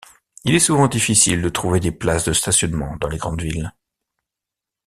Il 0.45 0.55
est 0.55 0.59
souvent 0.59 0.87
difficile 0.87 1.43
de 1.43 1.49
trouver 1.49 1.79
des 1.79 1.91
places 1.91 2.25
de 2.25 2.33
stationnement 2.33 2.95
dans 2.99 3.07
les 3.07 3.19
grandes 3.19 3.39
villes. 3.43 3.71